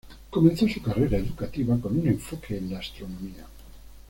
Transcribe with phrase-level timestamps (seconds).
[0.31, 3.45] Comenzó su carrera educativa con un enfoque en la astronomía.